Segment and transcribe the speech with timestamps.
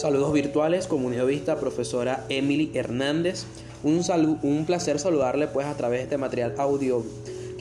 [0.00, 3.44] Saludos virtuales, comunidad vista, profesora Emily Hernández.
[3.82, 4.00] Un,
[4.42, 7.04] un placer saludarle pues a través de este material audio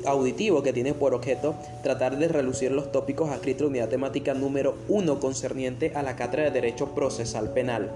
[0.05, 4.33] auditivo que tiene por objeto tratar de relucir los tópicos adscritos a la unidad temática
[4.35, 7.89] número 1 concerniente a la cátedra de Derecho Procesal Penal.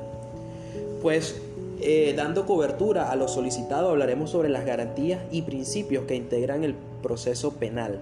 [1.01, 1.39] Pues
[1.79, 6.75] eh, dando cobertura a lo solicitado hablaremos sobre las garantías y principios que integran el
[7.01, 7.97] proceso penal.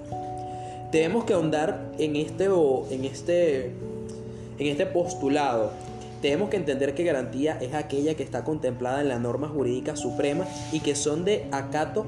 [0.91, 3.65] Tenemos que ahondar en este, en este,
[4.57, 5.90] en este postulado
[6.21, 10.45] tenemos que entender que garantía es aquella que está contemplada en la norma jurídica suprema
[10.71, 12.05] y que son de acato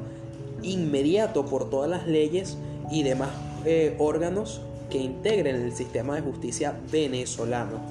[0.61, 2.57] inmediato por todas las leyes
[2.91, 3.29] y demás
[3.65, 7.81] eh, órganos que integren el sistema de justicia venezolano.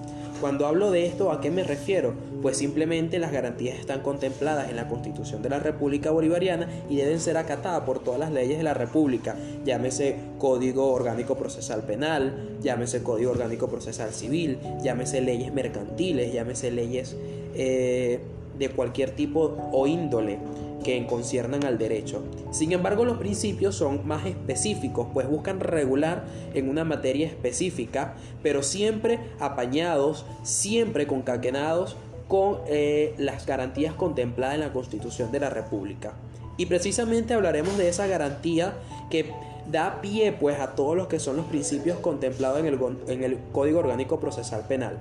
[0.40, 2.14] Cuando hablo de esto, ¿a qué me refiero?
[2.42, 7.20] Pues simplemente las garantías están contempladas en la Constitución de la República Bolivariana y deben
[7.20, 13.04] ser acatadas por todas las leyes de la República, llámese Código Orgánico Procesal Penal, llámese
[13.04, 17.16] Código Orgánico Procesal Civil, llámese leyes mercantiles, llámese leyes
[17.54, 18.20] eh,
[18.58, 20.38] de cualquier tipo o índole
[20.82, 22.22] que conciernan al derecho.
[22.50, 26.24] Sin embargo, los principios son más específicos, pues buscan regular
[26.54, 31.96] en una materia específica, pero siempre apañados, siempre concatenados
[32.32, 36.14] con eh, las garantías contempladas en la Constitución de la República.
[36.56, 38.72] Y precisamente hablaremos de esa garantía
[39.10, 39.26] que
[39.70, 43.38] da pie pues a todos los que son los principios contemplados en el, en el
[43.52, 44.98] Código Orgánico Procesal Penal.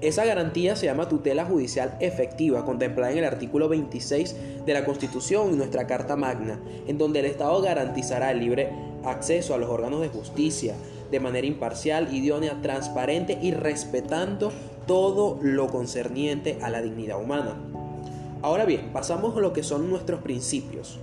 [0.00, 4.34] Esa garantía se llama tutela judicial efectiva, contemplada en el artículo 26
[4.66, 6.58] de la Constitución y nuestra Carta Magna,
[6.88, 8.72] en donde el Estado garantizará el libre
[9.04, 10.74] acceso a los órganos de justicia
[11.10, 14.52] de manera imparcial, idónea, transparente y respetando
[14.86, 17.54] todo lo concerniente a la dignidad humana.
[18.42, 20.98] Ahora bien, pasamos a lo que son nuestros principios.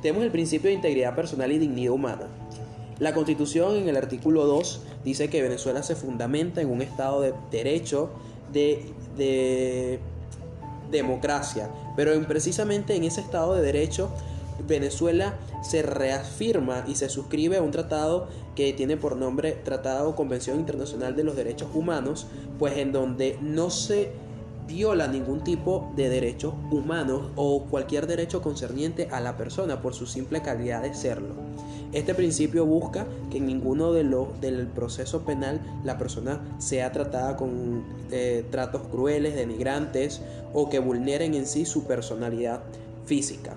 [0.00, 2.28] Tenemos el principio de integridad personal y dignidad humana.
[2.98, 7.34] La Constitución en el artículo 2 dice que Venezuela se fundamenta en un Estado de
[7.50, 8.10] derecho,
[8.52, 10.00] de,
[10.90, 11.68] democracia.
[11.94, 14.10] Pero precisamente en ese Estado de Derecho,
[14.66, 20.58] Venezuela se reafirma y se suscribe a un tratado que tiene por nombre Tratado Convención
[20.58, 22.26] Internacional de los Derechos Humanos,
[22.58, 24.10] pues en donde no se
[24.68, 30.06] viola ningún tipo de derechos humanos o cualquier derecho concerniente a la persona por su
[30.06, 31.34] simple calidad de serlo.
[31.92, 37.36] Este principio busca que en ninguno de los del proceso penal la persona sea tratada
[37.36, 40.20] con eh, tratos crueles, denigrantes
[40.52, 42.60] o que vulneren en sí su personalidad
[43.06, 43.56] física.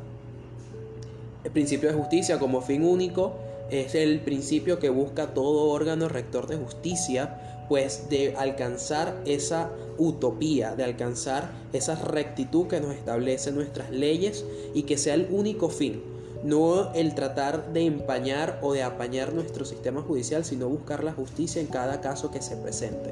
[1.44, 3.34] El principio de justicia como fin único
[3.72, 10.76] es el principio que busca todo órgano rector de justicia, pues de alcanzar esa utopía,
[10.76, 16.04] de alcanzar esa rectitud que nos establecen nuestras leyes y que sea el único fin,
[16.44, 21.60] no el tratar de empañar o de apañar nuestro sistema judicial, sino buscar la justicia
[21.60, 23.12] en cada caso que se presente.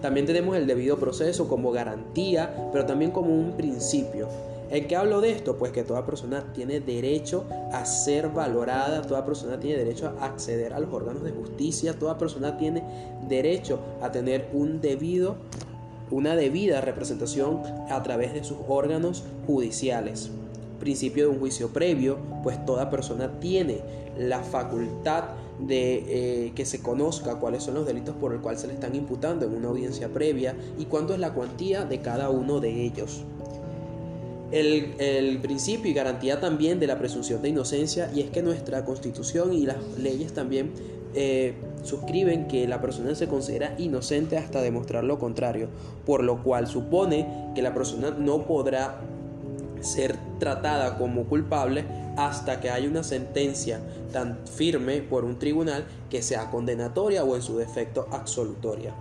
[0.00, 4.28] También tenemos el debido proceso como garantía, pero también como un principio.
[4.70, 5.56] ¿En qué hablo de esto?
[5.56, 10.72] Pues que toda persona tiene derecho a ser valorada, toda persona tiene derecho a acceder
[10.74, 12.82] a los órganos de justicia, toda persona tiene
[13.28, 15.36] derecho a tener un debido,
[16.10, 20.30] una debida representación a través de sus órganos judiciales
[20.78, 23.80] principio de un juicio previo, pues toda persona tiene
[24.18, 25.24] la facultad
[25.58, 28.94] de eh, que se conozca cuáles son los delitos por el cual se le están
[28.94, 33.24] imputando en una audiencia previa y cuánto es la cuantía de cada uno de ellos.
[34.52, 39.52] El, principio y garantía también de la presunción de inocencia y es que nuestra constitución
[39.52, 40.72] y las leyes también
[41.14, 45.68] eh, suscriben que la persona se considera inocente hasta demostrar lo contrario,
[46.04, 49.00] por lo cual supone que la persona no podrá
[49.80, 51.84] ser tratada como culpable
[52.16, 53.80] hasta que haya una sentencia
[54.12, 58.94] tan firme por un tribunal que sea condenatoria o en su defecto absolutoria.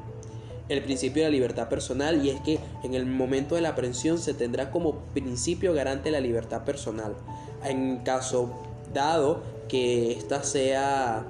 [0.68, 4.18] El principio de la libertad personal y es que en el momento de la aprehensión
[4.18, 7.16] se tendrá como principio garante la libertad personal.
[7.64, 8.52] En caso
[8.94, 11.26] dado que ésta sea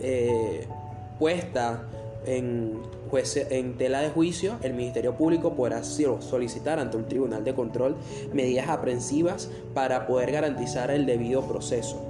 [0.00, 0.66] eh,
[1.18, 1.88] puesta
[2.26, 7.96] en en tela de juicio, el Ministerio Público podrá solicitar ante un tribunal de control
[8.32, 12.02] medidas aprensivas para poder garantizar el debido proceso.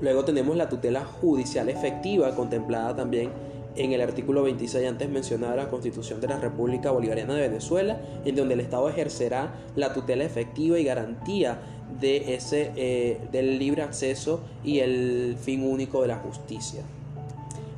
[0.00, 3.30] Luego tenemos la tutela judicial efectiva contemplada también
[3.76, 8.00] en el artículo 26 antes mencionado de la Constitución de la República Bolivariana de Venezuela,
[8.24, 11.60] en donde el Estado ejercerá la tutela efectiva y garantía
[12.00, 16.82] de ese, eh, del libre acceso y el fin único de la justicia.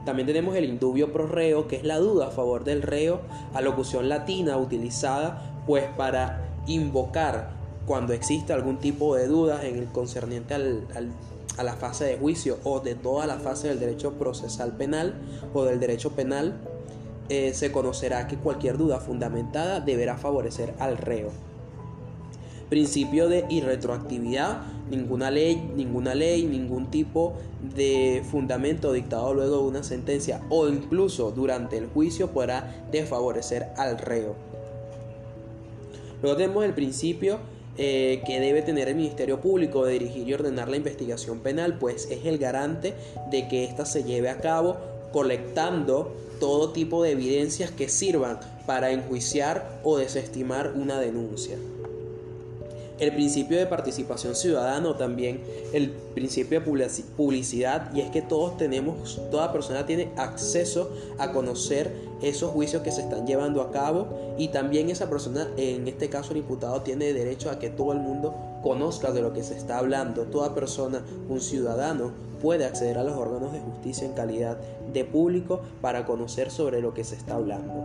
[0.04, 3.20] También tenemos el indubio pro reo, que es la duda a favor del reo,
[3.54, 7.50] alocución latina utilizada pues para invocar
[7.86, 10.54] cuando existe algún tipo de duda en el concerniente
[11.56, 15.14] a la fase de juicio o de toda la fase del derecho procesal penal
[15.54, 16.60] o del derecho penal.
[17.28, 21.30] eh, se conocerá que cualquier duda fundamentada deberá favorecer al reo.
[22.68, 27.34] Principio de irretroactividad, ninguna ley, ninguna ley, ningún tipo
[27.74, 33.98] de fundamento dictado luego de una sentencia o incluso durante el juicio podrá desfavorecer al
[33.98, 34.34] reo.
[36.22, 37.38] Luego tenemos el principio
[37.78, 42.08] eh, que debe tener el Ministerio Público de dirigir y ordenar la investigación penal, pues
[42.10, 42.94] es el garante
[43.30, 44.76] de que ésta se lleve a cabo
[45.12, 51.56] colectando todo tipo de evidencias que sirvan para enjuiciar o desestimar una denuncia.
[53.02, 55.40] El principio de participación ciudadana también
[55.72, 56.66] el principio de
[57.16, 60.88] publicidad y es que todos tenemos, toda persona tiene acceso
[61.18, 65.88] a conocer esos juicios que se están llevando a cabo y también esa persona, en
[65.88, 69.42] este caso el imputado, tiene derecho a que todo el mundo conozca de lo que
[69.42, 70.22] se está hablando.
[70.26, 74.58] Toda persona, un ciudadano, puede acceder a los órganos de justicia en calidad
[74.92, 77.82] de público para conocer sobre lo que se está hablando.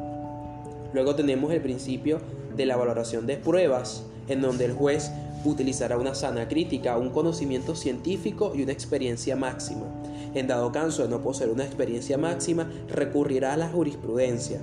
[0.93, 2.19] Luego tenemos el principio
[2.55, 5.11] de la valoración de pruebas, en donde el juez
[5.45, 9.85] utilizará una sana crítica, un conocimiento científico y una experiencia máxima.
[10.33, 14.59] En dado caso de no poseer una experiencia máxima, recurrirá a la jurisprudencia.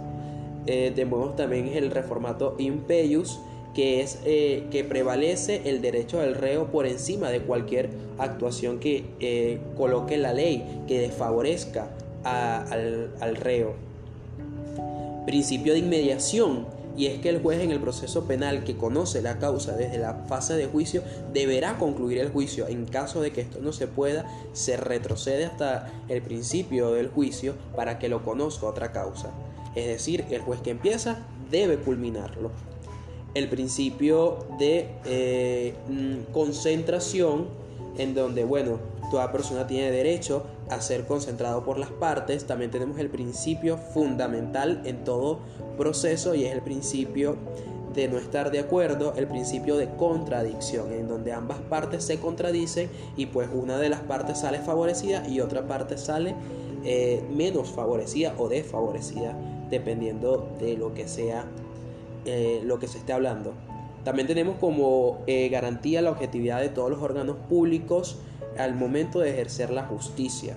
[0.67, 3.41] Eh, tenemos también el reformato impeius,
[3.75, 9.05] que es eh, que prevalece el derecho del reo por encima de cualquier actuación que
[9.19, 11.91] eh, coloque la ley, que desfavorezca
[12.23, 13.75] al, al reo.
[15.27, 16.67] Principio de inmediación,
[16.97, 20.25] y es que el juez en el proceso penal que conoce la causa desde la
[20.29, 21.03] fase de juicio
[21.33, 22.69] deberá concluir el juicio.
[22.69, 27.55] En caso de que esto no se pueda, se retrocede hasta el principio del juicio
[27.75, 29.31] para que lo conozca otra causa.
[29.75, 31.19] Es decir, el juez que empieza
[31.51, 32.51] debe culminarlo
[33.35, 37.49] el principio de eh, mm, concentración,
[37.99, 38.79] en donde, bueno,
[39.11, 42.47] toda persona tiene derecho a ser concentrado por las partes.
[42.47, 45.41] También tenemos el principio fundamental en todo
[45.77, 47.37] proceso y es el principio
[47.95, 52.91] de no estar de acuerdo, el principio de contradicción, en donde ambas partes se contradicen
[53.17, 56.35] y pues una de las partes sale favorecida y otra parte sale
[56.85, 59.39] eh, menos favorecida o desfavorecida,
[59.71, 61.47] dependiendo de lo que sea
[62.25, 63.53] eh, lo que se esté hablando.
[64.05, 68.19] También tenemos como eh, garantía la objetividad de todos los órganos públicos
[68.59, 70.57] al momento de ejercer la justicia.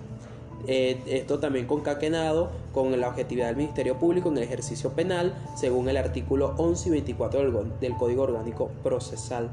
[0.67, 5.87] Eh, esto también concatenado con la objetividad del Ministerio Público en el ejercicio penal, según
[5.87, 9.49] el artículo 11 y 24 del, Código Orgánico Procesal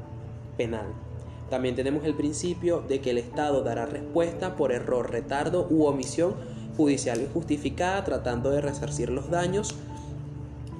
[0.57, 0.87] Penal.
[1.49, 6.33] También tenemos el principio de que el Estado dará respuesta por error, retardo u omisión
[6.75, 9.75] judicial injustificada tratando de resarcir los daños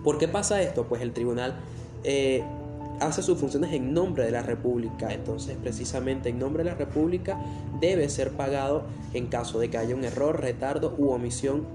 [0.05, 0.83] ¿Por qué pasa esto?
[0.83, 1.55] Pues el tribunal
[2.03, 2.43] eh,
[2.99, 5.13] hace sus funciones en nombre de la República.
[5.13, 7.39] Entonces, precisamente en nombre de la República
[7.79, 8.83] debe ser pagado
[9.13, 11.65] en caso de que haya un error, retardo u omisión